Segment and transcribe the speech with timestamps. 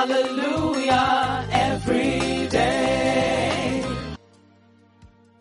[0.00, 3.84] Hallelujah every day.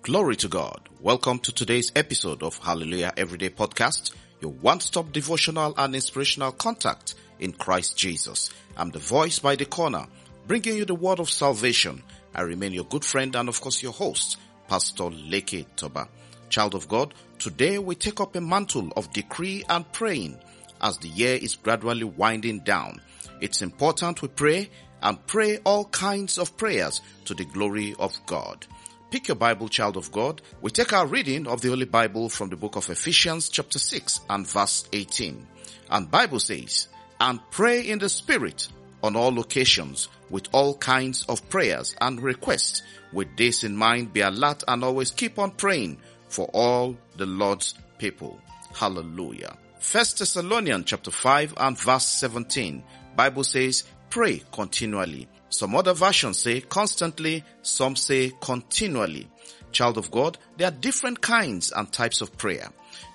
[0.02, 0.90] Glory to God.
[1.00, 7.54] Welcome to today's episode of Hallelujah Everyday Podcast, your one-stop devotional and inspirational contact in
[7.54, 8.50] Christ Jesus.
[8.76, 10.08] I'm the voice by the corner,
[10.46, 12.04] bringing you the word of salvation.
[12.36, 14.36] I remain your good friend and of course your host,
[14.68, 16.10] Pastor Leke Toba.
[16.50, 20.38] Child of God, today we take up a mantle of decree and praying
[20.82, 23.02] as the year is gradually winding down.
[23.42, 24.70] It's important we pray
[25.02, 28.66] and pray all kinds of prayers to the glory of God.
[29.12, 30.42] Pick your Bible, child of God.
[30.62, 34.22] We take our reading of the Holy Bible from the book of Ephesians chapter 6
[34.30, 35.48] and verse 18.
[35.90, 36.88] And Bible says,
[37.20, 38.68] and pray in the Spirit
[39.02, 42.84] on all occasions with all kinds of prayers and requests.
[43.12, 47.74] With this in mind, be alert and always keep on praying for all the Lord's
[47.98, 48.40] people.
[48.76, 49.58] Hallelujah.
[49.80, 52.84] First Thessalonians chapter 5 and verse 17.
[53.16, 55.30] Bible says, pray continually.
[55.48, 59.30] Some other versions say constantly, some say continually.
[59.72, 62.68] Child of God, there are different kinds and types of prayer.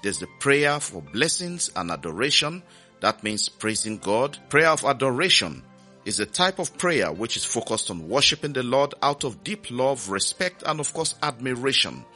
[0.03, 2.62] There's the prayer for blessings and adoration.
[3.01, 4.39] That means praising God.
[4.48, 5.62] Prayer of adoration
[6.07, 9.70] is a type of prayer which is focused on worshiping the Lord out of deep
[9.70, 12.07] love, respect, and of course admiration.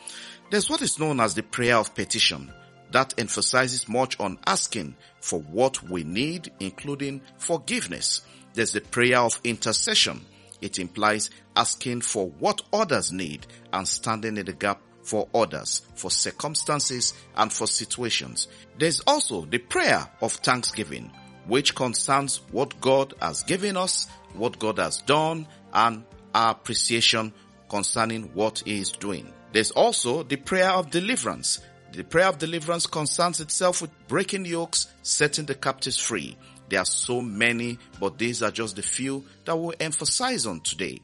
[0.50, 2.50] There's what is known as the prayer of petition
[2.92, 8.22] that emphasizes much on asking for what we need, including forgiveness.
[8.54, 10.24] There's the prayer of intercession.
[10.60, 16.10] It implies asking for what others need and standing in the gap for others, for
[16.10, 18.48] circumstances and for situations.
[18.78, 21.10] There's also the prayer of thanksgiving,
[21.46, 27.32] which concerns what God has given us, what God has done, and our appreciation
[27.68, 29.32] concerning what He is doing.
[29.52, 31.60] There's also the prayer of deliverance.
[31.92, 36.36] The prayer of deliverance concerns itself with breaking yokes, setting the captives free.
[36.68, 41.00] There are so many, but these are just the few that we'll emphasize on today.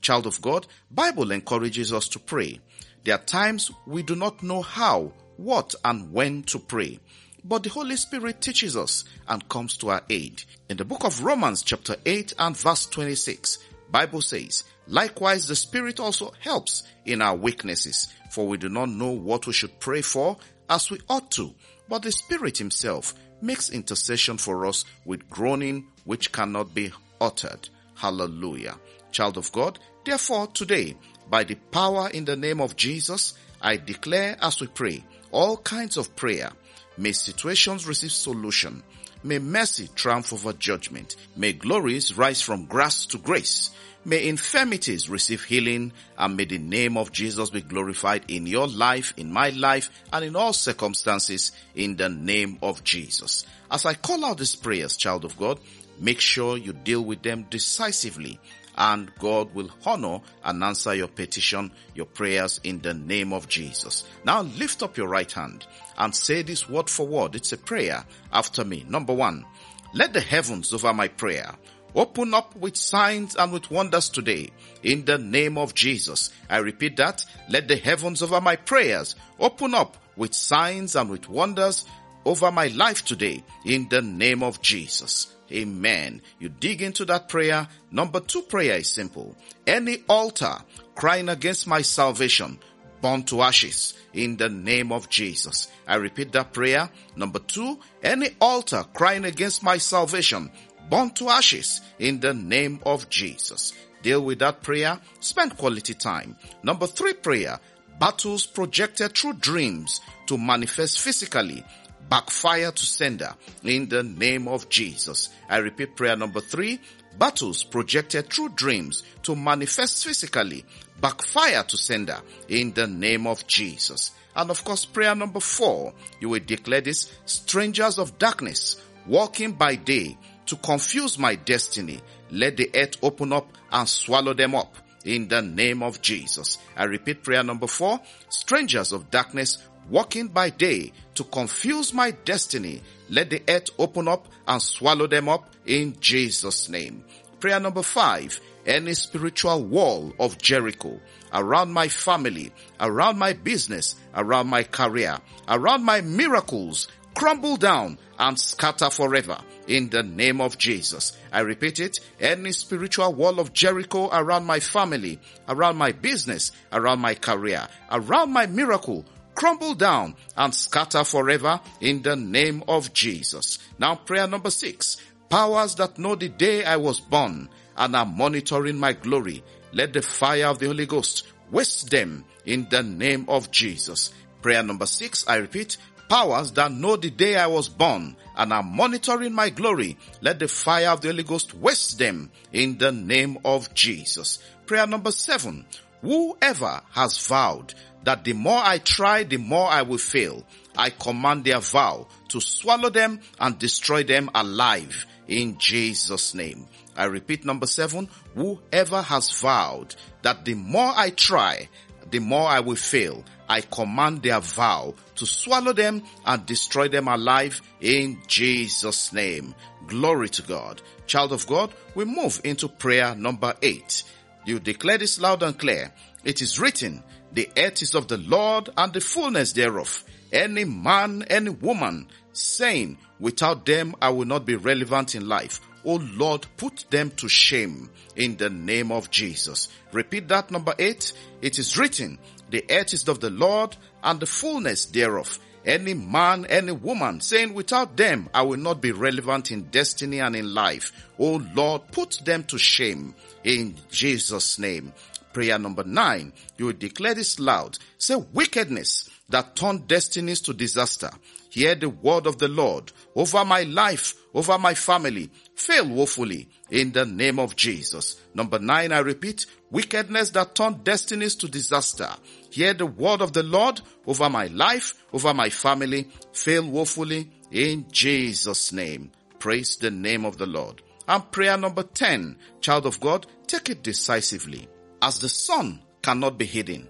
[0.00, 2.60] Child of God, Bible encourages us to pray.
[3.04, 7.00] There are times we do not know how, what, and when to pray.
[7.44, 10.42] But the Holy Spirit teaches us and comes to our aid.
[10.68, 13.58] In the book of Romans chapter 8 and verse 26,
[13.90, 19.10] Bible says, Likewise the Spirit also helps in our weaknesses, for we do not know
[19.10, 20.36] what we should pray for
[20.68, 21.54] as we ought to,
[21.88, 27.68] but the Spirit himself makes intercession for us with groaning which cannot be uttered.
[27.94, 28.78] Hallelujah.
[29.10, 30.96] Child of God, therefore today,
[31.30, 35.96] by the power in the name of Jesus, I declare as we pray all kinds
[35.96, 36.50] of prayer.
[36.96, 38.82] May situations receive solution.
[39.24, 41.16] May mercy triumph over judgment.
[41.36, 43.70] May glories rise from grass to grace.
[44.04, 49.12] May infirmities receive healing and may the name of Jesus be glorified in your life,
[49.16, 53.44] in my life, and in all circumstances in the name of Jesus.
[53.70, 55.58] As I call out these prayers, child of God,
[55.98, 58.38] make sure you deal with them decisively
[58.78, 64.04] and God will honor and answer your petition, your prayers in the name of Jesus.
[64.24, 65.66] Now lift up your right hand
[65.98, 67.34] and say this word for word.
[67.34, 68.86] It's a prayer after me.
[68.88, 69.44] Number one,
[69.92, 71.54] let the heavens over my prayer
[71.94, 74.50] open up with signs and with wonders today
[74.84, 76.30] in the name of Jesus.
[76.48, 77.24] I repeat that.
[77.48, 81.84] Let the heavens over my prayers open up with signs and with wonders
[82.24, 85.34] over my life today in the name of Jesus.
[85.50, 86.20] Amen.
[86.38, 87.68] You dig into that prayer.
[87.90, 89.36] Number two prayer is simple.
[89.66, 90.56] Any altar
[90.94, 92.58] crying against my salvation,
[93.00, 95.68] burn to ashes in the name of Jesus.
[95.86, 96.90] I repeat that prayer.
[97.16, 100.50] Number two, any altar crying against my salvation,
[100.90, 103.72] burn to ashes in the name of Jesus.
[104.02, 104.98] Deal with that prayer.
[105.20, 106.36] Spend quality time.
[106.62, 107.58] Number three prayer,
[107.98, 111.64] battles projected through dreams to manifest physically
[112.08, 115.28] backfire to sender in the name of Jesus.
[115.48, 116.80] I repeat prayer number three,
[117.18, 120.64] battles projected through dreams to manifest physically,
[121.00, 124.12] backfire to sender in the name of Jesus.
[124.34, 129.74] And of course, prayer number four, you will declare this, strangers of darkness, walking by
[129.74, 130.16] day
[130.46, 132.00] to confuse my destiny.
[132.30, 136.58] Let the earth open up and swallow them up in the name of Jesus.
[136.76, 139.58] I repeat prayer number four, strangers of darkness
[139.90, 142.82] walking by day to confuse my destiny.
[143.08, 147.04] Let the earth open up and swallow them up in Jesus name.
[147.40, 151.00] Prayer number five, any spiritual wall of Jericho
[151.32, 155.18] around my family, around my business, around my career,
[155.48, 161.16] around my miracles, crumble down and scatter forever in the name of Jesus.
[161.32, 165.18] I repeat it, any spiritual wall of Jericho around my family,
[165.48, 169.04] around my business, around my career, around my miracle,
[169.38, 173.60] crumble down and scatter forever in the name of Jesus.
[173.78, 174.96] Now prayer number six,
[175.28, 180.00] Powers that know the day I was born and are monitoring my glory, let the
[180.00, 184.12] fire of the Holy Ghost waste them in the name of Jesus.
[184.40, 185.76] Prayer number six, I repeat,
[186.08, 190.48] powers that know the day I was born and are monitoring my glory, let the
[190.48, 194.38] fire of the Holy Ghost waste them in the name of Jesus.
[194.64, 195.66] Prayer number seven,
[196.00, 197.74] whoever has vowed
[198.04, 200.44] that the more I try, the more I will fail,
[200.76, 206.66] I command their vow to swallow them and destroy them alive in Jesus' name.
[206.96, 211.68] I repeat number seven, whoever has vowed that the more I try,
[212.10, 217.08] the more I will fail, I command their vow to swallow them and destroy them
[217.08, 219.54] alive in Jesus' name.
[219.86, 220.82] Glory to God.
[221.06, 224.04] Child of God, we move into prayer number eight.
[224.48, 225.92] You declare this loud and clear.
[226.24, 227.02] It is written,
[227.32, 230.02] the earth is of the Lord and the fullness thereof.
[230.32, 235.60] Any man, any woman saying, without them I will not be relevant in life.
[235.84, 239.68] Oh Lord, put them to shame in the name of Jesus.
[239.92, 241.12] Repeat that number eight.
[241.42, 242.18] It is written,
[242.48, 245.38] the earth is of the Lord and the fullness thereof.
[245.64, 250.34] Any man, any woman saying without them I will not be relevant in destiny and
[250.36, 250.92] in life.
[251.18, 253.14] Oh Lord, put them to shame
[253.44, 254.92] in Jesus name.
[255.32, 256.32] Prayer number nine.
[256.56, 257.78] You will declare this loud.
[257.98, 261.10] Say wickedness that turn destinies to disaster.
[261.50, 265.30] Hear the word of the Lord over my life, over my family.
[265.54, 268.20] Fail woefully in the name of Jesus.
[268.34, 272.10] Number nine, I repeat, wickedness that turned destinies to disaster.
[272.50, 276.08] Hear the word of the Lord over my life, over my family.
[276.32, 279.10] Fail woefully in Jesus name.
[279.38, 280.82] Praise the name of the Lord.
[281.06, 284.68] And prayer number 10, child of God, take it decisively.
[285.00, 286.88] As the sun cannot be hidden,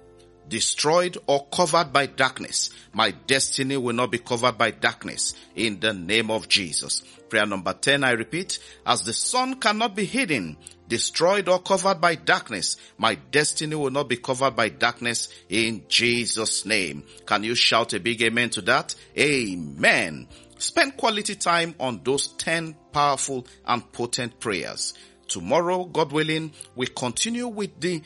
[0.48, 2.70] destroyed or covered by darkness.
[2.92, 7.02] My destiny will not be covered by darkness in the name of Jesus.
[7.28, 10.56] Prayer number 10, I repeat, as the sun cannot be hidden,
[10.88, 16.64] destroyed or covered by darkness, my destiny will not be covered by darkness in Jesus
[16.64, 17.04] name.
[17.26, 18.94] Can you shout a big amen to that?
[19.16, 20.26] Amen.
[20.56, 24.94] Spend quality time on those 10 powerful and potent prayers.
[25.28, 28.02] Tomorrow, God willing, we continue with the